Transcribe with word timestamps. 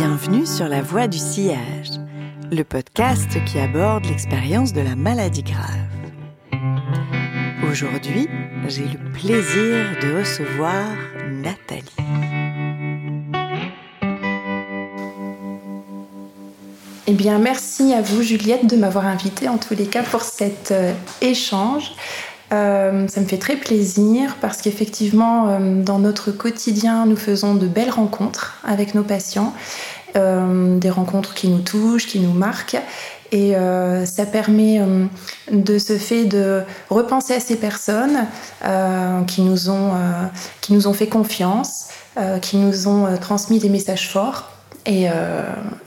Bienvenue 0.00 0.46
sur 0.46 0.68
La 0.68 0.80
Voie 0.80 1.08
du 1.08 1.18
Sillage, 1.18 1.90
le 2.52 2.62
podcast 2.62 3.30
qui 3.46 3.58
aborde 3.58 4.06
l'expérience 4.06 4.72
de 4.72 4.80
la 4.80 4.94
maladie 4.94 5.42
grave. 5.42 5.88
Aujourd'hui, 7.68 8.28
j'ai 8.68 8.84
le 8.84 9.10
plaisir 9.10 9.96
de 10.00 10.20
recevoir 10.20 10.86
Nathalie. 11.28 11.96
Eh 17.08 17.12
bien, 17.12 17.40
merci 17.40 17.92
à 17.92 18.00
vous, 18.00 18.22
Juliette, 18.22 18.68
de 18.68 18.76
m'avoir 18.76 19.04
invitée 19.04 19.48
en 19.48 19.58
tous 19.58 19.74
les 19.74 19.86
cas 19.86 20.04
pour 20.04 20.22
cet 20.22 20.70
euh, 20.70 20.92
échange. 21.20 21.94
Euh, 22.52 23.06
ça 23.08 23.20
me 23.20 23.26
fait 23.26 23.38
très 23.38 23.56
plaisir 23.56 24.36
parce 24.40 24.62
qu'effectivement, 24.62 25.48
euh, 25.48 25.82
dans 25.82 25.98
notre 25.98 26.30
quotidien, 26.30 27.04
nous 27.06 27.16
faisons 27.16 27.54
de 27.54 27.66
belles 27.66 27.90
rencontres 27.90 28.58
avec 28.64 28.94
nos 28.94 29.02
patients, 29.02 29.52
des 30.14 30.90
rencontres 30.90 31.34
qui 31.34 31.46
nous 31.46 31.60
touchent, 31.60 32.08
qui 32.08 32.18
nous 32.18 32.32
marquent. 32.32 32.78
Et 33.30 33.54
ça 34.04 34.26
permet 34.26 34.80
de 35.52 35.78
ce 35.78 35.96
fait 35.96 36.24
de 36.24 36.62
repenser 36.90 37.34
à 37.34 37.40
ces 37.40 37.54
personnes 37.54 38.26
qui, 39.28 39.42
nous 39.42 39.70
ont, 39.70 39.92
qui 40.60 40.72
nous 40.72 40.88
ont 40.88 40.92
fait 40.92 41.06
confiance, 41.06 41.90
qui 42.42 42.56
nous 42.56 42.88
ont 42.88 43.16
transmis 43.20 43.60
des 43.60 43.68
messages 43.68 44.08
forts 44.08 44.50
et, 44.88 45.10
euh, 45.10 45.42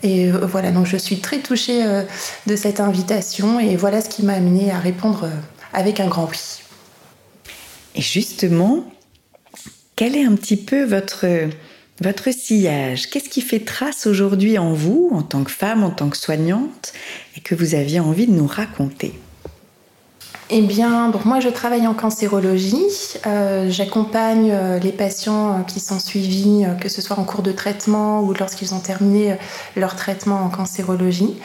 euh, 0.05 0.39
voilà, 0.43 0.71
donc 0.71 0.85
je 0.85 0.95
suis 0.95 1.19
très 1.19 1.39
touchée 1.39 1.83
euh, 1.83 2.03
de 2.45 2.55
cette 2.55 2.79
invitation 2.79 3.59
et 3.59 3.75
voilà 3.75 3.99
ce 3.99 4.09
qui 4.09 4.23
m'a 4.23 4.33
amenée 4.33 4.71
à 4.71 4.77
répondre 4.77 5.27
avec 5.73 5.99
un 5.99 6.07
grand 6.07 6.25
oui. 6.25 6.63
Et 7.95 8.01
justement, 8.01 8.85
quel 9.95 10.15
est 10.15 10.23
un 10.23 10.35
petit 10.35 10.57
peu 10.57 10.83
votre, 10.83 11.25
votre 12.01 12.31
sillage? 12.31 13.09
Qu'est-ce 13.09 13.29
qui 13.29 13.41
fait 13.41 13.59
trace 13.59 14.07
aujourd'hui 14.07 14.57
en 14.57 14.73
vous, 14.73 15.09
en 15.13 15.21
tant 15.21 15.43
que 15.43 15.51
femme, 15.51 15.83
en 15.83 15.91
tant 15.91 16.09
que 16.09 16.17
soignante, 16.17 16.93
et 17.35 17.41
que 17.41 17.55
vous 17.55 17.75
aviez 17.75 17.99
envie 17.99 18.27
de 18.27 18.33
nous 18.33 18.47
raconter? 18.47 19.13
Eh 20.53 20.61
bien, 20.61 21.13
moi 21.23 21.39
je 21.39 21.47
travaille 21.47 21.87
en 21.87 21.93
cancérologie. 21.93 22.75
Euh, 23.25 23.69
j'accompagne 23.69 24.51
euh, 24.51 24.79
les 24.79 24.91
patients 24.91 25.59
euh, 25.59 25.61
qui 25.63 25.79
sont 25.79 25.97
suivis, 25.97 26.65
que 26.81 26.89
ce 26.89 27.01
soit 27.01 27.17
en 27.17 27.23
cours 27.23 27.41
de 27.41 27.53
traitement 27.53 28.21
ou 28.21 28.33
lorsqu'ils 28.33 28.73
ont 28.73 28.81
terminé 28.81 29.37
leur 29.77 29.95
traitement 29.95 30.43
en 30.43 30.49
cancérologie. 30.49 31.37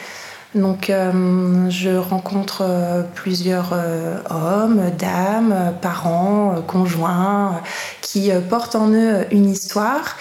Donc, 0.55 0.87
je 0.89 1.97
rencontre 1.97 2.63
plusieurs 3.13 3.73
hommes, 4.29 4.91
dames, 4.97 5.73
parents, 5.81 6.63
conjoints 6.65 7.61
qui 8.01 8.31
portent 8.49 8.75
en 8.75 8.89
eux 8.91 9.25
une 9.31 9.49
histoire, 9.49 10.15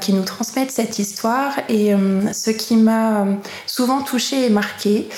qui 0.00 0.12
nous 0.12 0.22
transmettent 0.22 0.70
cette 0.70 0.98
histoire. 0.98 1.52
Et 1.68 1.92
ce 2.32 2.50
qui 2.50 2.76
m'a 2.76 3.26
souvent 3.66 4.02
touchée 4.02 4.46
et 4.46 4.50
marquée, 4.50 5.08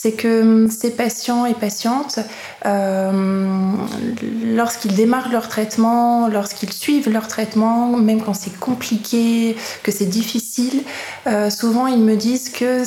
c'est 0.00 0.12
que 0.12 0.42
hum, 0.42 0.70
ces 0.70 0.92
patients 0.92 1.44
et 1.44 1.54
patientes, 1.54 2.20
euh, 2.66 3.72
lorsqu'ils 4.44 4.94
démarrent 4.94 5.32
leur 5.32 5.48
traitement, 5.48 6.28
lorsqu'ils 6.28 6.72
suivent 6.72 7.10
leur 7.10 7.26
traitement, 7.26 7.96
même 7.96 8.22
quand 8.22 8.34
c'est 8.34 8.56
compliqué, 8.60 9.56
que 9.82 9.90
c'est 9.90 10.06
difficile, 10.06 10.84
euh, 11.26 11.50
souvent 11.50 11.88
ils 11.88 11.98
me 12.00 12.14
disent 12.14 12.48
que 12.48 12.84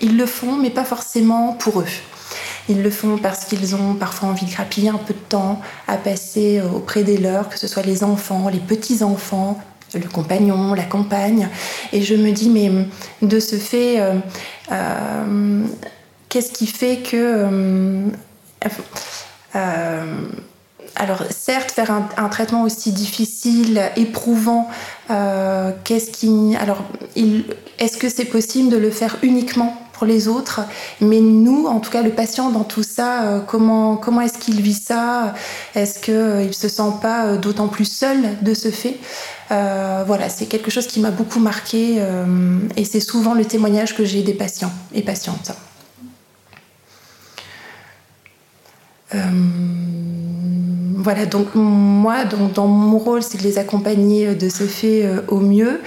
ils 0.00 0.16
le 0.16 0.26
font, 0.26 0.54
mais 0.54 0.70
pas 0.70 0.84
forcément 0.84 1.54
pour 1.54 1.80
eux. 1.80 1.94
Ils 2.68 2.80
le 2.80 2.90
font 2.90 3.18
parce 3.18 3.44
qu'ils 3.46 3.74
ont 3.74 3.94
parfois 3.94 4.28
envie 4.28 4.46
de 4.46 4.52
grappiller 4.52 4.90
un 4.90 4.98
peu 4.98 5.14
de 5.14 5.26
temps 5.28 5.60
à 5.88 5.96
passer 5.96 6.62
auprès 6.76 7.02
des 7.02 7.16
leurs, 7.16 7.48
que 7.48 7.58
ce 7.58 7.66
soit 7.66 7.82
les 7.82 8.04
enfants, 8.04 8.48
les 8.48 8.60
petits-enfants, 8.60 9.58
le 9.94 10.08
compagnon, 10.08 10.74
la 10.74 10.84
compagne. 10.84 11.48
Et 11.92 12.02
je 12.02 12.14
me 12.14 12.30
dis, 12.30 12.50
mais 12.50 12.70
de 13.20 13.40
ce 13.40 13.56
fait, 13.56 14.00
euh, 14.00 14.14
Qu'est-ce 16.30 16.52
qui 16.52 16.68
fait 16.68 16.98
que... 16.98 17.16
Euh, 17.16 18.08
euh, 19.56 20.28
alors 20.94 21.24
certes, 21.30 21.72
faire 21.72 21.90
un, 21.90 22.28
traitement 22.28 22.62
aussi 22.62 22.92
difficile, 22.92 23.82
éprouvant, 23.96 24.68
euh, 25.10 25.72
qu'est-ce 25.82 26.10
qui, 26.10 26.56
alors, 26.56 26.84
est-ce 27.78 27.96
que 27.96 28.08
c'est 28.08 28.24
possible 28.26 28.70
de 28.70 28.76
le 28.76 28.90
faire 28.90 29.16
uniquement 29.22 29.76
pour 29.92 30.06
les 30.06 30.28
autres? 30.28 30.60
Mais 31.00 31.18
nous, 31.18 31.66
en 31.66 31.80
tout 31.80 31.90
cas, 31.90 32.02
le 32.02 32.10
patient 32.10 32.50
dans 32.50 32.64
tout 32.64 32.82
ça, 32.82 33.42
comment 33.46 33.96
comment 33.96 34.20
est-ce 34.20 34.38
qu'il 34.38 34.60
vit 34.60 34.74
ça? 34.74 35.34
Est-ce 35.74 35.98
qu'il 36.00 36.48
ne 36.48 36.52
se 36.52 36.68
sent 36.68 36.92
pas 37.00 37.36
d'autant 37.36 37.68
plus 37.68 37.90
seul 37.90 38.18
de 38.42 38.54
ce 38.54 38.70
fait? 38.70 38.98
Voilà, 39.48 40.28
c'est 40.28 40.46
quelque 40.46 40.70
chose 40.70 40.86
qui 40.86 41.00
m'a 41.00 41.10
beaucoup 41.10 41.40
marqué 41.40 42.02
et 42.76 42.84
c'est 42.84 43.00
souvent 43.00 43.34
le 43.34 43.44
témoignage 43.44 43.96
que 43.96 44.04
j'ai 44.04 44.22
des 44.22 44.34
patients 44.34 44.72
et 44.92 45.02
patientes. 45.02 45.52
Euh, 48.99 48.99
voilà, 51.02 51.24
donc 51.24 51.54
moi, 51.54 52.24
donc, 52.24 52.52
dans 52.52 52.66
mon 52.66 52.98
rôle, 52.98 53.22
c'est 53.22 53.38
de 53.38 53.42
les 53.42 53.58
accompagner 53.58 54.34
de 54.34 54.48
ce 54.48 54.64
fait 54.64 55.06
euh, 55.06 55.22
au 55.28 55.38
mieux, 55.38 55.80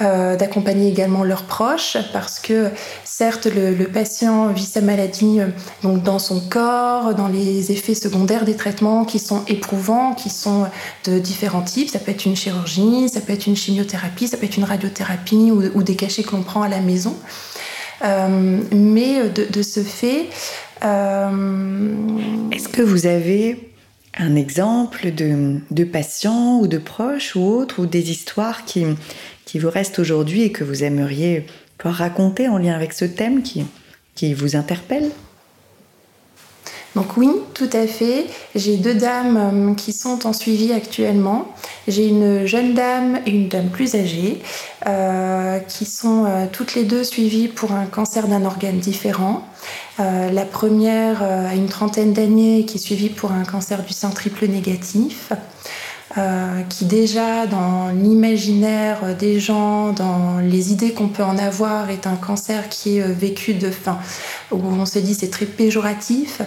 euh, 0.00 0.36
d'accompagner 0.36 0.88
également 0.88 1.24
leurs 1.24 1.44
proches, 1.44 1.96
parce 2.12 2.38
que 2.38 2.70
certes, 3.04 3.46
le, 3.46 3.84
patient 3.86 4.48
vit 4.48 4.64
sa 4.64 4.80
maladie 4.80 5.40
donc 5.82 6.02
dans 6.02 6.18
son 6.18 6.40
corps, 6.40 7.14
dans 7.14 7.28
les 7.28 7.72
effets 7.72 7.94
secondaires 7.94 8.44
des 8.44 8.56
traitements 8.56 9.04
qui 9.04 9.18
sont 9.18 9.42
éprouvants, 9.48 10.14
qui 10.14 10.30
sont 10.30 10.66
de 11.04 11.18
différents 11.18 11.62
types. 11.62 11.90
Ça 11.90 11.98
peut 11.98 12.12
être 12.12 12.24
une 12.24 12.36
chirurgie, 12.36 13.08
ça 13.08 13.20
peut 13.20 13.32
être 13.32 13.46
une 13.46 13.56
chimiothérapie, 13.56 14.28
ça 14.28 14.36
peut 14.36 14.46
être 14.46 14.56
une 14.56 14.64
radiothérapie 14.64 15.50
ou, 15.50 15.82
des 15.82 15.96
cachets 15.96 16.22
que 16.22 16.36
l'on 16.36 16.42
prend 16.42 16.62
à 16.62 16.68
la 16.68 16.80
maison. 16.80 17.16
Mais 18.02 19.28
de, 19.28 19.62
ce 19.62 19.80
fait, 19.80 20.28
euh, 20.84 22.50
Est-ce 22.50 22.68
que 22.68 22.82
vous 22.82 23.06
avez 23.06 23.72
un 24.18 24.36
exemple 24.36 25.12
de, 25.12 25.58
de 25.70 25.84
patients 25.84 26.58
ou 26.60 26.66
de 26.66 26.78
proches 26.78 27.36
ou 27.36 27.42
autres, 27.42 27.80
ou 27.80 27.86
des 27.86 28.10
histoires 28.10 28.64
qui, 28.64 28.84
qui 29.44 29.58
vous 29.58 29.70
restent 29.70 29.98
aujourd'hui 29.98 30.42
et 30.42 30.52
que 30.52 30.64
vous 30.64 30.84
aimeriez 30.84 31.46
pouvoir 31.78 31.96
raconter 31.96 32.48
en 32.48 32.58
lien 32.58 32.74
avec 32.74 32.92
ce 32.92 33.04
thème 33.04 33.42
qui, 33.42 33.64
qui 34.14 34.34
vous 34.34 34.56
interpelle? 34.56 35.10
Donc 36.94 37.16
oui, 37.16 37.30
tout 37.54 37.70
à 37.72 37.86
fait. 37.86 38.26
J'ai 38.54 38.76
deux 38.76 38.94
dames 38.94 39.36
euh, 39.36 39.74
qui 39.74 39.92
sont 39.92 40.26
en 40.26 40.32
suivi 40.32 40.72
actuellement. 40.72 41.48
J'ai 41.88 42.06
une 42.06 42.46
jeune 42.46 42.74
dame 42.74 43.20
et 43.24 43.30
une 43.30 43.48
dame 43.48 43.70
plus 43.70 43.94
âgée 43.94 44.42
euh, 44.86 45.58
qui 45.60 45.86
sont 45.86 46.26
euh, 46.26 46.46
toutes 46.52 46.74
les 46.74 46.84
deux 46.84 47.02
suivies 47.02 47.48
pour 47.48 47.72
un 47.72 47.86
cancer 47.86 48.28
d'un 48.28 48.44
organe 48.44 48.78
différent. 48.78 49.46
la 49.98 50.44
première 50.44 51.22
a 51.22 51.54
une 51.54 51.68
trentaine 51.68 52.12
d'années 52.12 52.64
qui 52.66 52.76
est 52.76 52.80
suivie 52.80 53.08
pour 53.08 53.30
un 53.30 53.44
cancer 53.44 53.82
du 53.84 53.92
sein 53.92 54.10
triple 54.10 54.46
négatif. 54.46 55.32
Euh, 56.18 56.60
qui 56.68 56.84
déjà 56.84 57.46
dans 57.46 57.88
l'imaginaire 57.88 59.16
des 59.16 59.40
gens, 59.40 59.92
dans 59.92 60.40
les 60.40 60.70
idées 60.70 60.92
qu'on 60.92 61.08
peut 61.08 61.22
en 61.22 61.38
avoir, 61.38 61.88
est 61.88 62.06
un 62.06 62.16
cancer 62.16 62.68
qui 62.68 62.98
est 62.98 63.02
euh, 63.02 63.14
vécu 63.18 63.54
de 63.54 63.70
faim, 63.70 63.98
où 64.50 64.58
on 64.62 64.84
se 64.84 64.98
dit 64.98 65.14
c'est 65.14 65.30
très 65.30 65.46
péjoratif. 65.46 66.42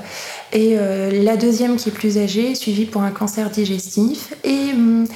Et 0.53 0.75
euh, 0.77 1.23
la 1.23 1.35
deuxième 1.35 1.77
qui 1.77 1.89
est 1.89 1.91
plus 1.91 2.19
âgée, 2.19 2.53
suivie 2.53 2.85
pour 2.85 3.01
un 3.01 3.09
cancer 3.09 3.49
digestif. 3.49 4.35
Et 4.43 4.71
hum, 4.71 5.07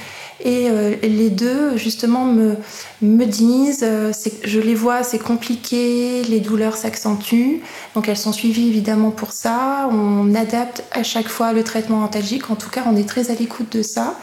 et 0.42 0.68
euh, 0.70 0.96
les 1.02 1.28
deux, 1.28 1.76
justement, 1.76 2.24
me, 2.24 2.56
me 3.02 3.24
disent, 3.26 3.84
euh, 3.84 4.12
je 4.44 4.60
les 4.60 4.74
vois, 4.74 5.02
c'est 5.02 5.18
compliqué, 5.18 6.22
les 6.22 6.40
douleurs 6.40 6.76
s'accentuent. 6.76 7.60
Donc 7.94 8.08
elles 8.08 8.16
sont 8.16 8.32
suivies 8.32 8.68
évidemment 8.68 9.10
pour 9.10 9.32
ça. 9.32 9.88
On 9.92 10.34
adapte 10.34 10.82
à 10.92 11.02
chaque 11.02 11.28
fois 11.28 11.52
le 11.52 11.62
traitement 11.62 12.02
antalgique. 12.04 12.50
En 12.50 12.56
tout 12.56 12.70
cas, 12.70 12.84
on 12.86 12.96
est 12.96 13.08
très 13.08 13.30
à 13.30 13.34
l'écoute 13.34 13.76
de 13.76 13.82
ça. 13.82 14.14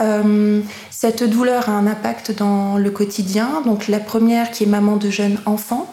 Euh, 0.00 0.60
cette 0.90 1.24
douleur 1.24 1.68
a 1.68 1.72
un 1.72 1.86
impact 1.86 2.32
dans 2.32 2.78
le 2.78 2.90
quotidien. 2.90 3.62
Donc 3.66 3.88
la 3.88 4.00
première 4.00 4.50
qui 4.50 4.64
est 4.64 4.68
maman 4.68 4.96
de 4.96 5.10
jeunes 5.10 5.38
enfants, 5.44 5.92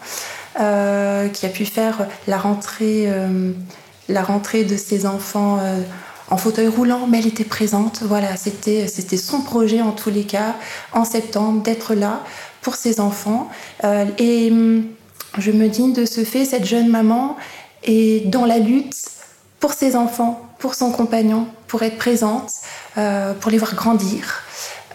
qui 0.56 1.46
a 1.46 1.48
pu 1.52 1.64
faire 1.64 2.08
la 2.26 2.36
rentrée, 2.36 3.08
la 4.08 4.22
rentrée 4.22 4.64
de 4.64 4.76
ses 4.76 5.06
enfants 5.06 5.60
en 6.30 6.36
fauteuil 6.36 6.68
roulant, 6.68 7.06
mais 7.06 7.18
elle 7.18 7.26
était 7.26 7.44
présente. 7.44 8.02
Voilà, 8.02 8.36
c'était 8.36 8.86
c'était 8.88 9.16
son 9.16 9.40
projet 9.40 9.80
en 9.80 9.92
tous 9.92 10.10
les 10.10 10.24
cas 10.24 10.56
en 10.92 11.04
septembre 11.04 11.62
d'être 11.62 11.94
là 11.94 12.22
pour 12.60 12.74
ses 12.74 13.00
enfants. 13.00 13.48
Euh, 13.84 14.04
et 14.18 14.50
hum, 14.50 14.86
je 15.38 15.50
me 15.50 15.68
dis 15.68 15.92
de 15.92 16.04
ce 16.04 16.24
fait, 16.24 16.44
cette 16.44 16.64
jeune 16.64 16.88
maman 16.88 17.36
est 17.82 18.26
dans 18.28 18.44
la 18.44 18.58
lutte 18.58 18.96
pour 19.60 19.72
ses 19.72 19.96
enfants, 19.96 20.46
pour 20.58 20.74
son 20.74 20.90
compagnon, 20.90 21.46
pour 21.66 21.82
être 21.82 21.98
présente, 21.98 22.50
euh, 22.96 23.34
pour 23.34 23.50
les 23.50 23.58
voir 23.58 23.74
grandir. 23.74 24.42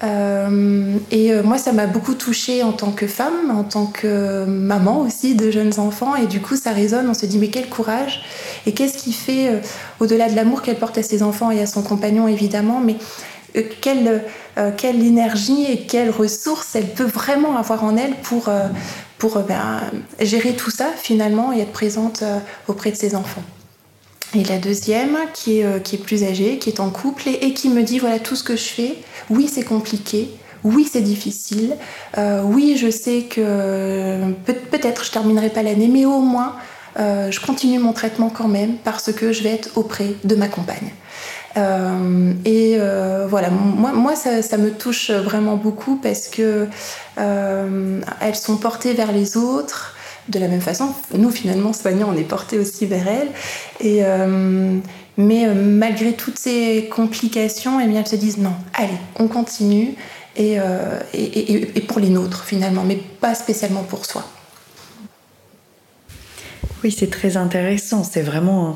Euh, 0.04 0.98
et 1.12 1.32
euh, 1.32 1.44
moi, 1.44 1.58
ça 1.58 1.72
m'a 1.72 1.88
beaucoup 1.88 2.14
touchée 2.14 2.62
en 2.64 2.74
tant 2.74 2.92
que 2.92 3.08
femme, 3.08 3.52
en 3.52 3.64
tant 3.64 3.86
que 3.86 4.46
maman 4.46 5.02
aussi 5.02 5.36
de 5.36 5.50
jeunes 5.50 5.80
enfants. 5.80 6.16
Et 6.16 6.28
du 6.28 6.42
coup, 6.42 6.56
ça 6.56 6.72
résonne. 6.72 7.10
On 7.10 7.14
se 7.14 7.26
dit, 7.26 7.38
mais 7.38 7.48
quel 7.50 7.70
courage 7.70 8.24
Et 8.66 8.74
qu'est-ce 8.74 8.98
qui 8.98 9.14
fait, 9.14 9.50
euh, 9.50 9.60
au-delà 10.00 10.30
de 10.30 10.36
l'amour 10.36 10.62
qu'elle 10.62 10.78
porte 10.78 10.98
à 10.98 11.04
ses 11.04 11.24
enfants 11.24 11.52
et 11.52 11.62
à 11.62 11.66
son 11.66 11.82
compagnon, 11.82 12.28
évidemment, 12.28 12.82
mais 12.82 12.98
quelle 13.82 14.24
énergie 14.84 15.66
et 15.72 15.82
quelles 15.86 16.10
ressources 16.10 16.76
elle 16.76 16.88
peut 16.88 17.04
vraiment 17.04 17.56
avoir 17.56 17.84
en 17.84 17.96
elle 17.98 18.16
pour, 18.24 18.50
pour 19.20 19.38
ben, 19.42 19.82
gérer 20.20 20.54
tout 20.54 20.72
ça 20.72 20.88
finalement 20.98 21.54
et 21.54 21.60
être 21.60 21.72
présente 21.72 22.24
auprès 22.68 22.90
de 22.90 22.96
ses 22.96 23.14
enfants. 23.16 23.44
Et 24.36 24.44
la 24.44 24.58
deuxième, 24.58 25.18
qui 25.34 25.60
est, 25.60 25.84
qui 25.84 25.96
est 25.96 26.00
plus 26.00 26.24
âgée, 26.24 26.58
qui 26.58 26.70
est 26.70 26.80
en 26.80 26.90
couple 26.90 27.30
et, 27.30 27.54
qui 27.54 27.70
me 27.70 27.84
dit 27.84 28.00
voilà 28.00 28.20
tout 28.20 28.36
ce 28.36 28.44
que 28.44 28.56
je 28.56 28.64
fais, 28.64 28.96
oui 29.30 29.48
c'est 29.52 29.64
compliqué, 29.64 30.30
oui 30.64 30.88
c'est 30.92 31.02
difficile, 31.02 31.76
oui 32.18 32.76
je 32.76 32.90
sais 32.90 33.24
que 33.30 34.34
peut-être 34.72 35.06
je 35.06 35.12
terminerai 35.12 35.50
pas 35.50 35.62
l'année, 35.62 35.88
mais 35.88 36.06
au 36.06 36.20
moins 36.20 36.56
euh, 37.00 37.32
je 37.32 37.40
continue 37.40 37.80
mon 37.80 37.94
traitement 37.94 38.30
quand 38.30 38.48
même 38.48 38.76
parce 38.84 39.12
que 39.12 39.32
je 39.32 39.44
vais 39.44 39.52
être 39.52 39.70
auprès 39.76 40.14
de 40.24 40.36
ma 40.36 40.48
compagne. 40.48 40.92
Euh, 41.58 42.34
et 42.46 42.76
euh, 42.78 43.26
voilà, 43.28 43.50
moi, 43.50 43.94
moi 43.94 44.16
ça, 44.16 44.58
me 44.58 44.72
touche 44.72 45.12
vraiment 45.12 45.56
beaucoup 45.56 45.96
parce 45.96 46.28
que 46.28 46.68
elles 47.18 48.36
sont 48.36 48.58
portées 48.58 48.94
vers 48.94 49.12
les 49.12 49.38
autres 49.38 49.96
de 50.30 50.40
la 50.40 50.48
même 50.48 50.62
façon. 50.62 50.94
Nous, 51.16 51.30
finalement, 51.30 51.74
soignants, 51.74 52.10
on 52.14 52.18
est 52.18 52.24
portés 52.24 52.60
aussi 52.60 52.86
vers 52.86 53.08
elles. 53.08 53.30
Et, 53.80 54.02
mais 55.18 55.48
malgré 55.54 56.14
toutes 56.14 56.40
ces 56.40 56.90
complications, 56.90 57.80
eh 57.80 57.94
elles 57.94 58.08
se 58.08 58.16
disent 58.16 58.38
non, 58.38 58.54
allez, 58.74 58.98
on 59.20 59.28
continue. 59.28 59.96
et, 60.36 60.58
et 61.14 61.82
pour 61.82 62.00
les 62.00 62.10
nôtres, 62.10 62.44
finalement, 62.46 62.84
mais 62.84 62.98
pas 63.20 63.36
spécialement 63.36 63.84
pour 63.84 64.06
soi. 64.06 64.24
Oui, 66.84 66.92
c'est 66.92 67.10
très 67.10 67.38
intéressant. 67.38 68.04
C'est 68.04 68.22
vraiment 68.22 68.76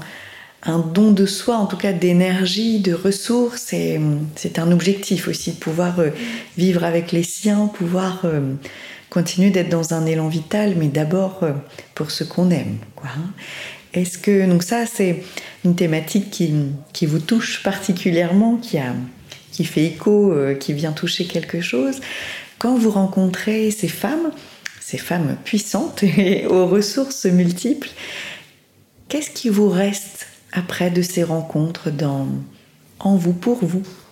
un, 0.63 0.79
don 0.79 1.11
de 1.11 1.25
soi, 1.25 1.57
en 1.57 1.65
tout 1.65 1.75
cas 1.75 1.91
d'énergie, 1.91 2.79
de 2.79 2.93
ressources. 2.93 3.73
c'est 4.35 4.59
un 4.59 4.71
objectif 4.71 5.27
aussi 5.27 5.51
de 5.51 5.57
pouvoir 5.57 5.99
euh, 5.99 6.09
vivre 6.57 6.83
avec 6.85 7.11
les 7.11 7.23
siens, 7.23 7.67
pouvoir 7.67 8.21
euh, 8.23 8.53
continuer 9.09 9.49
d'être 9.49 9.69
dans 9.69 9.93
un 9.93 10.05
élan 10.05 10.27
vital, 10.27 10.75
mais 10.77 10.87
d'abord 10.87 11.39
euh, 11.43 11.53
pour 11.95 12.11
ce 12.11 12.23
qu'on 12.23 12.49
aime. 12.51 12.77
Hein. 13.03 13.31
Est-ce 13.93 14.17
que 14.17 14.47
donc 14.47 14.63
ça 14.63 14.85
c'est 14.85 15.23
une 15.65 15.75
thématique 15.75 16.29
qui, 16.29 16.53
qui, 16.93 17.05
vous 17.05 17.19
touche 17.19 17.63
particulièrement, 17.63 18.57
qui 18.57 18.77
a 18.77 18.93
qui 19.51 19.63
fait 19.63 19.85
écho, 19.85 20.35
qui 20.59 20.73
vient 20.73 20.91
toucher 20.91 21.25
quelque 21.25 21.61
chose? 21.61 21.99
Quand 22.59 22.77
vous 22.77 22.91
rencontrez 22.91 23.71
ces 23.71 23.87
femmes 23.87 24.31
ces 24.87 24.97
femmes 24.97 25.35
puissantes 25.43 26.01
et 26.17 26.45
aux 26.45 26.65
ressources 26.65 27.25
multiples. 27.25 27.89
Qu'est-ce 29.09 29.31
qui 29.31 29.49
vous 29.49 29.67
reste 29.67 30.27
après 30.53 30.91
de 30.91 31.01
ces 31.01 31.23
rencontres 31.23 31.91
dans, 31.91 32.27
en 32.99 33.17
vous, 33.17 33.33
pour 33.33 33.57
vous? 33.65 33.83
euh, 33.83 34.06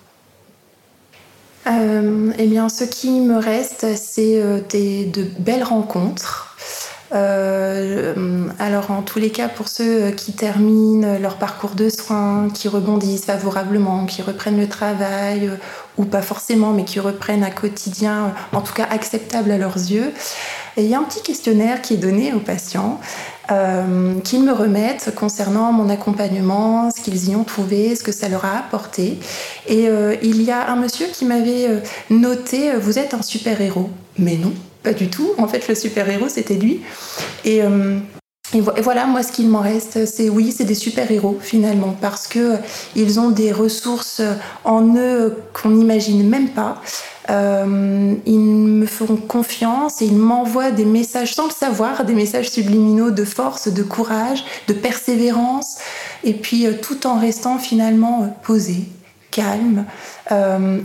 Eh 1.67 2.47
bien, 2.47 2.69
ce 2.69 2.83
qui 2.83 3.09
me 3.21 3.37
reste, 3.37 3.85
c'est 3.95 4.41
euh, 4.41 4.59
de 4.61 5.23
belles 5.39 5.63
rencontres. 5.63 6.55
Euh, 7.13 8.47
alors 8.59 8.91
en 8.91 9.01
tous 9.01 9.19
les 9.19 9.29
cas, 9.29 9.47
pour 9.47 9.67
ceux 9.67 10.11
qui 10.11 10.33
terminent 10.33 11.17
leur 11.19 11.37
parcours 11.37 11.75
de 11.75 11.89
soins, 11.89 12.49
qui 12.53 12.67
rebondissent 12.67 13.25
favorablement, 13.25 14.05
qui 14.05 14.21
reprennent 14.21 14.59
le 14.59 14.67
travail, 14.67 15.49
ou 15.97 16.05
pas 16.05 16.21
forcément, 16.21 16.71
mais 16.71 16.83
qui 16.83 16.99
reprennent 16.99 17.43
un 17.43 17.51
quotidien, 17.51 18.33
en 18.53 18.61
tout 18.61 18.73
cas 18.73 18.87
acceptable 18.89 19.51
à 19.51 19.57
leurs 19.57 19.77
yeux, 19.77 20.11
il 20.77 20.85
y 20.85 20.93
a 20.93 20.99
un 20.99 21.03
petit 21.03 21.21
questionnaire 21.21 21.81
qui 21.81 21.93
est 21.93 21.97
donné 21.97 22.33
aux 22.33 22.39
patients 22.39 22.99
euh, 23.51 24.19
qu'ils 24.21 24.43
me 24.43 24.51
remettent 24.51 25.13
concernant 25.15 25.71
mon 25.71 25.89
accompagnement, 25.89 26.89
ce 26.89 27.01
qu'ils 27.01 27.29
y 27.29 27.35
ont 27.35 27.43
trouvé, 27.43 27.95
ce 27.95 28.03
que 28.03 28.11
ça 28.11 28.27
leur 28.27 28.45
a 28.45 28.57
apporté. 28.57 29.19
Et 29.67 29.87
euh, 29.87 30.15
il 30.23 30.41
y 30.41 30.51
a 30.51 30.69
un 30.69 30.75
monsieur 30.75 31.05
qui 31.07 31.25
m'avait 31.25 31.67
euh, 31.67 31.79
noté 32.09 32.75
Vous 32.75 32.97
êtes 32.97 33.13
un 33.13 33.21
super-héros. 33.21 33.89
Mais 34.17 34.35
non, 34.37 34.53
pas 34.81 34.93
du 34.93 35.09
tout. 35.09 35.29
En 35.37 35.47
fait, 35.47 35.67
le 35.67 35.75
super-héros, 35.75 36.29
c'était 36.29 36.55
lui. 36.55 36.81
Et. 37.43 37.61
Et 38.53 38.61
voilà, 38.61 39.05
moi, 39.07 39.23
ce 39.23 39.31
qu'il 39.31 39.49
m'en 39.49 39.59
reste, 39.59 40.05
c'est 40.05 40.29
oui, 40.29 40.53
c'est 40.55 40.65
des 40.65 40.75
super-héros 40.75 41.39
finalement, 41.41 41.95
parce 41.99 42.27
que 42.27 42.53
ils 42.95 43.19
ont 43.19 43.31
des 43.31 43.51
ressources 43.51 44.21
en 44.63 44.95
eux 44.95 45.35
qu'on 45.51 45.69
n'imagine 45.69 46.29
même 46.29 46.49
pas. 46.49 46.79
Euh, 47.29 48.13
ils 48.25 48.39
me 48.39 48.85
font 48.85 49.15
confiance 49.15 50.01
et 50.01 50.05
ils 50.05 50.17
m'envoient 50.17 50.71
des 50.71 50.85
messages 50.85 51.33
sans 51.33 51.45
le 51.45 51.51
savoir, 51.51 52.05
des 52.05 52.13
messages 52.13 52.49
subliminaux 52.49 53.11
de 53.11 53.23
force, 53.23 53.67
de 53.67 53.83
courage, 53.83 54.43
de 54.67 54.73
persévérance, 54.73 55.77
et 56.23 56.33
puis 56.33 56.67
euh, 56.67 56.73
tout 56.79 57.07
en 57.07 57.19
restant 57.19 57.57
finalement 57.57 58.23
euh, 58.23 58.27
posé, 58.43 58.83
calme, 59.31 59.85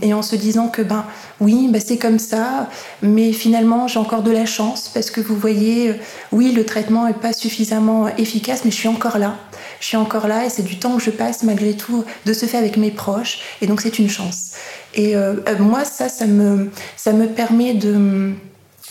et 0.01 0.13
en 0.13 0.21
se 0.21 0.35
disant 0.35 0.67
que 0.67 0.81
ben 0.83 1.05
oui, 1.39 1.67
ben, 1.71 1.81
c'est 1.83 1.97
comme 1.97 2.19
ça, 2.19 2.69
mais 3.01 3.31
finalement 3.31 3.87
j'ai 3.87 3.97
encore 3.97 4.21
de 4.21 4.29
la 4.29 4.45
chance 4.45 4.91
parce 4.93 5.09
que 5.09 5.21
vous 5.21 5.35
voyez, 5.35 5.95
oui, 6.31 6.51
le 6.51 6.63
traitement 6.63 7.07
n'est 7.07 7.13
pas 7.13 7.33
suffisamment 7.33 8.07
efficace, 8.17 8.65
mais 8.65 8.71
je 8.71 8.75
suis 8.75 8.89
encore 8.89 9.17
là. 9.17 9.37
Je 9.79 9.87
suis 9.87 9.97
encore 9.97 10.27
là 10.27 10.45
et 10.45 10.49
c'est 10.49 10.61
du 10.61 10.77
temps 10.77 10.97
que 10.97 11.01
je 11.01 11.09
passe 11.09 11.41
malgré 11.41 11.73
tout 11.73 12.03
de 12.25 12.33
se 12.33 12.45
faire 12.45 12.59
avec 12.59 12.77
mes 12.77 12.91
proches, 12.91 13.39
et 13.61 13.67
donc 13.67 13.81
c'est 13.81 13.97
une 13.97 14.09
chance. 14.09 14.51
Et 14.95 15.15
euh, 15.15 15.35
euh, 15.47 15.57
moi, 15.59 15.85
ça, 15.85 16.09
ça 16.09 16.25
me, 16.25 16.69
ça 16.95 17.13
me 17.13 17.27
permet 17.27 17.73
de 17.73 18.33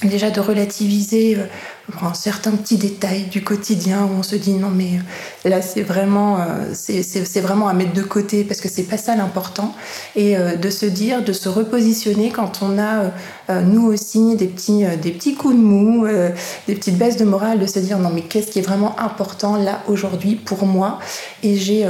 déjà 0.02 0.30
de 0.30 0.40
relativiser 0.40 1.36
euh, 1.36 2.06
certains 2.14 2.52
petits 2.52 2.78
détails 2.78 3.24
du 3.24 3.44
quotidien 3.44 4.04
où 4.04 4.20
on 4.20 4.22
se 4.22 4.34
dit 4.34 4.54
non 4.54 4.70
mais 4.70 4.92
là 5.44 5.60
c'est 5.60 5.82
vraiment 5.82 6.38
c'est 6.72 7.40
vraiment 7.40 7.68
à 7.68 7.74
mettre 7.74 7.92
de 7.92 8.00
côté 8.00 8.44
parce 8.44 8.62
que 8.62 8.68
c'est 8.68 8.84
pas 8.84 8.96
ça 8.96 9.14
l'important. 9.14 9.74
Et 10.16 10.36
de 10.36 10.70
se 10.70 10.86
dire 10.86 11.22
de 11.22 11.34
se 11.34 11.50
repositionner 11.50 12.30
quand 12.30 12.60
on 12.62 12.78
a 12.78 13.10
nous 13.60 13.88
aussi 13.88 14.36
des 14.36 14.46
petits 14.46 14.84
des 15.02 15.10
petits 15.10 15.34
coups 15.34 15.54
de 15.54 15.60
mou 15.60 16.06
des 16.66 16.74
petites 16.76 16.96
baisses 16.96 17.18
de 17.18 17.26
morale 17.26 17.58
de 17.58 17.66
se 17.66 17.78
dire 17.78 17.98
non 17.98 18.10
mais 18.14 18.22
qu'est-ce 18.22 18.52
qui 18.52 18.60
est 18.60 18.66
vraiment 18.66 18.98
important 18.98 19.56
là 19.56 19.82
aujourd'hui 19.86 20.36
pour 20.36 20.64
moi? 20.64 20.98
Et 21.42 21.56
j'ai 21.56 21.84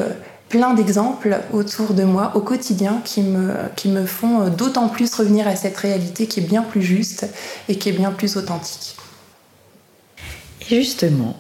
plein 0.51 0.75
d'exemples 0.75 1.41
autour 1.53 1.95
de 1.95 2.03
moi 2.03 2.33
au 2.35 2.41
quotidien 2.41 3.01
qui 3.05 3.23
me, 3.23 4.05
font 4.05 4.43
euh, 4.43 4.51
d'autant 4.51 4.89
plus 4.89 5.15
revenir 5.15 5.49
à 5.49 5.57
cette 5.57 5.77
réalité 5.77 6.27
qui 6.27 6.41
est 6.41 6.47
bien 6.47 6.63
plus 6.63 6.83
juste 6.83 7.27
et 7.69 7.79
qui 7.79 7.89
est 7.89 7.93
bien 7.93 8.11
plus 8.11 8.37
authentique. 8.37 8.97
Et 10.69 10.77
justement, 10.77 11.39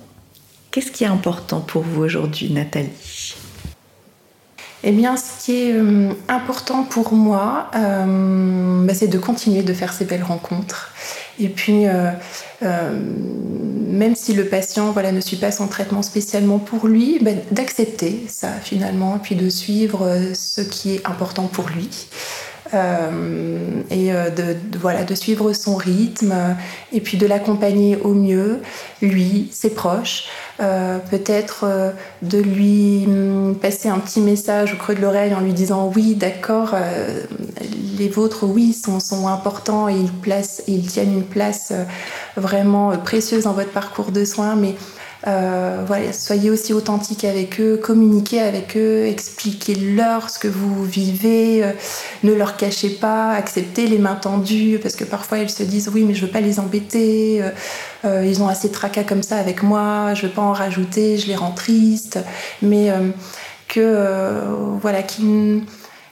qu'est-ce 0.71 0.93
qui 0.93 1.05
est 1.05 1.09
important 1.09 1.61
pour 1.61 1.83
vous 1.83 2.03
aujourd'hui, 2.03 2.51
Nathalie? 2.51 3.35
Eh 4.83 4.93
bien, 4.93 5.17
ce 5.17 5.45
qui 5.45 5.63
est 5.63 5.73
euh, 5.75 6.13
important 6.29 6.85
pour 6.85 7.13
moi, 7.13 7.71
euh, 7.75 8.85
bah, 8.87 8.95
c'est 8.95 9.09
de 9.09 9.19
continuer 9.19 9.63
de 9.63 9.75
faire 9.75 9.93
ces 9.93 10.05
belles 10.05 10.23
rencontres. 10.23 10.93
Et 11.39 11.49
puis, 11.49 11.87
même 13.91 14.15
si 14.15 14.33
le 14.33 14.47
patient 14.47 14.93
voilà, 14.93 15.13
ne 15.13 15.21
suit 15.21 15.37
pas 15.37 15.51
son 15.51 15.67
traitement 15.67 16.03
spécialement 16.03 16.59
pour 16.59 16.87
lui, 16.87 17.19
ben, 17.21 17.39
d'accepter 17.51 18.25
ça 18.29 18.53
finalement, 18.63 19.19
puis 19.19 19.35
de 19.35 19.49
suivre 19.49 20.07
euh, 20.07 20.35
ce 20.35 20.61
qui 20.61 20.95
est 20.95 21.07
important 21.07 21.47
pour 21.47 21.69
lui. 21.69 21.89
Euh, 22.73 23.83
et 23.91 24.13
euh, 24.13 24.31
de, 24.31 24.57
voilà, 24.79 25.03
de 25.05 25.15
suivre 25.15 25.53
son 25.53 25.75
rythme 25.75 26.33
et 26.93 27.01
puis 27.01 27.19
de 27.19 27.27
l'accompagner 27.27 27.97
au 27.97 28.15
mieux, 28.15 28.61
lui, 29.03 29.49
ses 29.53 29.71
proches. 29.71 30.29
Peut-être 31.11 31.95
de 32.21 32.39
lui 32.39 33.05
hum, 33.07 33.57
passer 33.61 33.89
un 33.89 33.99
petit 33.99 34.21
message 34.21 34.75
au 34.75 34.77
creux 34.77 34.95
de 34.95 35.01
l'oreille 35.01 35.35
en 35.35 35.41
lui 35.41 35.55
disant 35.55 35.91
oui, 35.97 36.15
d'accord, 36.15 36.75
les 37.99 38.09
vôtres, 38.11 38.45
oui, 38.45 38.75
sont, 38.75 39.01
sont 39.01 39.27
importants 39.27 39.89
et 39.89 39.95
ils, 39.95 40.13
placent, 40.13 40.63
ils 40.69 40.87
tiennent 40.87 41.15
une 41.15 41.25
place 41.25 41.73
vraiment 42.37 42.95
précieuse 42.99 43.45
dans 43.45 43.55
votre 43.55 43.73
parcours 43.73 44.13
de 44.13 44.27
soins, 44.27 44.55
mais 44.55 44.75
euh, 45.27 45.85
voilà, 45.87 46.13
soyez 46.13 46.51
aussi 46.51 46.73
authentique 46.73 47.25
avec 47.25 47.61
eux, 47.61 47.77
communiquez 47.77 48.41
avec 48.41 48.77
eux, 48.77 49.05
expliquez-leur 49.07 50.31
ce 50.31 50.39
que 50.39 50.49
vous 50.49 50.85
vivez, 50.85 51.63
euh, 51.63 51.73
ne 52.23 52.33
leur 52.33 52.57
cachez 52.57 52.89
pas, 52.89 53.33
acceptez 53.33 53.87
les 53.87 53.99
mains 53.99 54.15
tendues, 54.15 54.79
parce 54.83 54.97
que 54.97 55.05
parfois 55.05 55.39
ils 55.39 55.51
se 55.51 55.63
disent 55.63 55.91
oui 55.93 56.05
mais 56.05 56.15
je 56.15 56.25
veux 56.25 56.33
pas 56.33 56.41
les 56.41 56.59
embêter, 56.59 57.43
euh, 58.05 58.25
ils 58.25 58.43
ont 58.43 58.49
assez 58.49 58.69
de 58.69 58.73
tracas 58.73 59.05
comme 59.05 59.23
ça 59.23 59.37
avec 59.37 59.63
moi, 59.63 60.15
je 60.15 60.27
veux 60.27 60.33
pas 60.33 60.43
en 60.43 60.53
rajouter, 60.53 61.19
je 61.19 61.27
les 61.27 61.37
rends 61.37 61.53
tristes, 61.53 62.19
mais 62.63 62.91
que 63.69 64.43
voilà, 64.81 65.03
qu'ils 65.03 65.63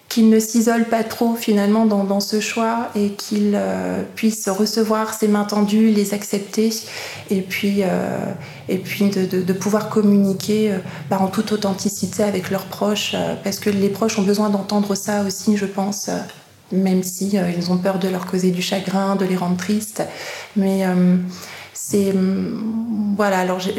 qu'il 0.09 0.31
ne 0.31 0.41
s'isole 0.41 0.87
pas 0.87 1.05
trop 1.05 1.35
finalement 1.35 1.85
dans, 1.85 2.21
ce 2.21 2.41
choix 2.41 2.89
et 2.95 3.11
qu'il 3.11 3.53
euh, 3.55 4.03
puisse 4.15 4.49
recevoir 4.49 5.13
ses 5.13 5.29
mains 5.29 5.45
tendues, 5.45 5.91
les 5.91 6.15
accepter 6.15 6.71
et 7.31 7.43
puis, 7.43 7.83
euh, 7.83 8.19
et 8.69 8.79
puis 8.79 9.11
de, 9.11 9.53
pouvoir 9.53 9.91
communiquer 9.91 10.73
euh, 10.73 10.79
bah, 11.11 11.19
en 11.21 11.27
toute 11.29 11.53
authenticité 11.53 12.23
avec 12.23 12.51
leurs 12.51 12.65
proches 12.65 13.15
parce 13.45 13.59
que 13.59 13.71
les 13.71 13.89
proches 13.91 14.19
ont 14.19 14.23
besoin 14.23 14.49
d'entendre 14.49 14.95
ça 14.95 15.23
aussi, 15.23 15.57
je 15.57 15.67
pense. 15.67 16.11
même 16.73 17.03
si 17.03 17.37
ils 17.59 17.71
ont 17.71 17.79
peur 17.79 17.99
de 17.99 18.09
leur 18.09 18.27
causer 18.27 18.51
du 18.51 18.63
chagrin, 18.63 19.17
de 19.17 19.25
les 19.25 19.37
rendre 19.37 19.57
tristes, 19.57 20.03
mais 20.57 20.85
c'est 21.75 22.15
voilà. 23.17 23.39
Alors 23.39 23.61
je, 23.61 23.71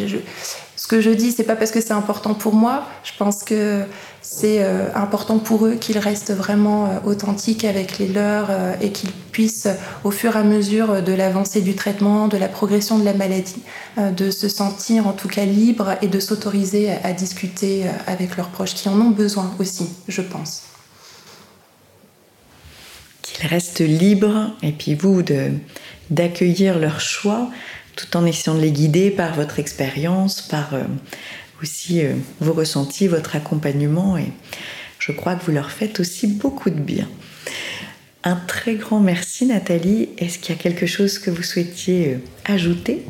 que 0.89 1.01
je 1.01 1.11
dis, 1.11 1.31
c'est 1.31 1.43
pas 1.43 1.55
parce 1.55 1.69
que 1.69 1.81
c'est 1.81 1.93
important 1.93 2.33
pour 2.33 2.55
moi. 2.55 2.83
Je 3.03 3.11
pense 3.17 3.43
que 3.43 3.83
c'est 4.21 4.63
euh, 4.63 4.87
important 4.95 5.37
pour 5.37 5.67
eux 5.67 5.75
qu'ils 5.75 5.99
restent 5.99 6.33
vraiment 6.33 6.87
euh, 6.87 6.89
authentiques 7.05 7.63
avec 7.63 7.99
les 7.99 8.07
leurs 8.07 8.47
euh, 8.49 8.73
et 8.81 8.91
qu'ils 8.91 9.11
puissent, 9.11 9.67
au 10.03 10.09
fur 10.09 10.35
et 10.35 10.39
à 10.39 10.43
mesure 10.43 11.03
de 11.03 11.13
l'avancée 11.13 11.61
du 11.61 11.75
traitement, 11.75 12.27
de 12.27 12.37
la 12.37 12.47
progression 12.47 12.97
de 12.97 13.05
la 13.05 13.13
maladie, 13.13 13.61
de 13.97 14.31
se 14.31 14.49
sentir 14.49 15.05
en 15.05 15.13
tout 15.13 15.27
cas 15.27 15.45
libres 15.45 15.95
et 16.01 16.07
de 16.07 16.19
s'autoriser 16.19 16.89
à, 16.91 17.13
discuter 17.13 17.83
avec 18.07 18.35
leurs 18.35 18.49
proches 18.49 18.73
qui 18.73 18.89
en 18.89 18.99
ont 18.99 19.11
besoin 19.11 19.53
aussi, 19.59 19.87
je 20.07 20.23
pense. 20.23 20.63
Qu'ils 23.21 23.47
restent 23.47 23.81
libres 23.81 24.51
et 24.63 24.71
puis 24.71 24.95
vous 24.95 25.21
d'accueillir 26.09 26.79
leur 26.79 26.99
choix 26.99 27.49
tout 27.99 28.15
en 28.15 28.25
essayant 28.25 28.55
de 28.55 28.61
les 28.61 28.71
guider 28.71 29.11
par 29.11 29.35
votre 29.35 29.59
expérience, 29.59 30.41
par 30.41 30.73
aussi 31.61 32.01
euh, 32.01 32.13
vos 32.39 32.53
ressentis, 32.53 33.07
votre 33.07 33.35
accompagnement 33.35 34.17
et 34.17 34.31
je 34.99 35.11
crois 35.11 35.35
que 35.35 35.43
vous 35.45 35.51
leur 35.51 35.69
faites 35.69 35.99
aussi 35.99 36.27
beaucoup 36.27 36.69
de 36.69 36.79
bien. 36.79 37.09
Un 38.23 38.35
très 38.35 38.75
grand 38.75 39.01
merci 39.01 39.45
Nathalie. 39.45 40.09
Est-ce 40.17 40.39
qu'il 40.39 40.55
y 40.55 40.57
a 40.57 40.61
quelque 40.61 40.85
chose 40.85 41.19
que 41.19 41.29
vous 41.29 41.43
souhaitiez 41.43 42.13
euh, 42.13 42.17
ajouter? 42.45 43.03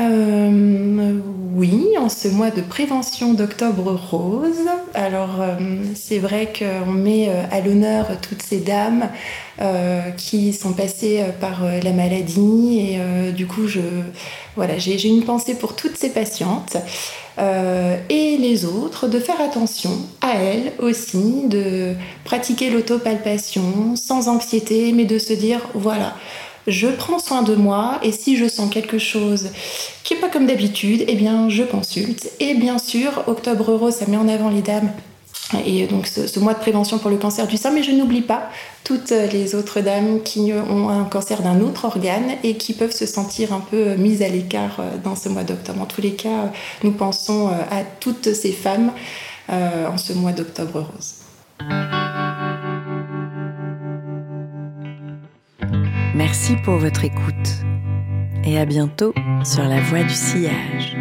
Euh, 0.00 1.20
oui, 1.54 1.94
en 1.98 2.08
ce 2.08 2.26
mois 2.26 2.50
de 2.50 2.60
prévention 2.60 3.32
d'octobre 3.32 3.92
rose. 3.92 4.66
Alors, 4.92 5.40
euh, 5.40 5.54
c'est 5.94 6.18
vrai 6.18 6.52
qu'on 6.52 6.90
met 6.90 7.28
euh, 7.28 7.42
à 7.52 7.60
l'honneur 7.60 8.08
toutes 8.20 8.42
ces 8.42 8.58
dames 8.58 9.08
qui 10.16 10.52
sont 10.52 10.72
passées 10.72 11.22
par 11.40 11.62
la 11.62 11.92
maladie 11.92 12.80
et 12.80 13.32
du 13.32 13.46
coup, 13.46 13.68
je, 13.68 13.78
voilà, 14.56 14.78
j'ai 14.78 15.06
une 15.06 15.22
pensée 15.22 15.54
pour 15.54 15.76
toutes 15.76 15.96
ces 15.96 16.10
patientes. 16.10 16.76
et 17.38 18.36
les 18.36 18.64
autres, 18.64 19.06
de 19.06 19.20
faire 19.20 19.40
attention 19.40 19.92
à 20.22 20.34
elles 20.34 20.72
aussi, 20.80 21.44
de 21.46 21.94
pratiquer 22.24 22.68
l'autopalpation 22.68 23.94
sans 23.94 24.26
anxiété, 24.26 24.92
mais 24.92 25.04
de 25.04 25.20
se 25.20 25.32
dire, 25.32 25.60
voilà, 25.74 26.16
je 26.66 26.88
prends 26.88 27.18
soin 27.18 27.42
de 27.42 27.54
moi 27.54 27.98
et 28.02 28.12
si 28.12 28.36
je 28.36 28.48
sens 28.48 28.70
quelque 28.70 28.98
chose 28.98 29.48
qui 30.02 30.14
n'est 30.14 30.20
pas 30.20 30.28
comme 30.28 30.46
d'habitude, 30.46 31.04
eh 31.06 31.14
bien 31.14 31.48
je 31.48 31.62
consulte. 31.62 32.30
Et 32.40 32.54
bien 32.54 32.78
sûr, 32.78 33.24
Octobre 33.26 33.72
Rose, 33.72 33.94
ça 33.94 34.06
met 34.06 34.16
en 34.16 34.28
avant 34.28 34.50
les 34.50 34.62
dames. 34.62 34.90
Et 35.66 35.86
donc 35.86 36.06
ce, 36.06 36.38
mois 36.40 36.54
de 36.54 36.58
prévention 36.58 36.98
pour 36.98 37.10
le 37.10 37.16
cancer 37.16 37.46
du 37.46 37.56
sein, 37.56 37.70
mais 37.70 37.82
je 37.82 37.92
n'oublie 37.92 38.22
pas 38.22 38.48
toutes 38.82 39.10
les 39.10 39.54
autres 39.54 39.80
dames 39.80 40.22
qui 40.22 40.52
ont 40.52 40.88
un 40.88 41.04
cancer 41.04 41.42
d'un 41.42 41.60
autre 41.60 41.84
organe 41.84 42.32
et 42.42 42.56
qui 42.56 42.72
peuvent 42.72 42.94
se 42.94 43.06
sentir 43.06 43.52
un 43.52 43.60
peu 43.60 43.94
mises 43.96 44.22
à 44.22 44.28
l'écart 44.28 44.76
euh, 44.80 44.96
dans 45.02 45.16
ce 45.16 45.28
mois 45.28 45.44
d'octobre. 45.44 45.82
En 45.82 45.86
tous 45.86 46.00
les 46.00 46.14
cas, 46.14 46.50
nous 46.82 46.92
pensons 46.92 47.48
euh, 47.48 47.52
à 47.70 47.82
toutes 48.00 48.32
ces 48.32 48.52
femmes 48.52 48.92
euh, 49.50 49.86
en 49.86 49.98
ce 49.98 50.12
mois 50.12 50.32
d'octobre 50.32 50.80
rose. 50.80 51.23
Merci 56.46 56.62
pour 56.62 56.76
votre 56.76 57.04
écoute 57.04 57.64
et 58.44 58.58
à 58.58 58.66
bientôt 58.66 59.14
sur 59.44 59.64
la 59.64 59.80
voie 59.80 60.02
du 60.02 60.12
sillage. 60.12 60.94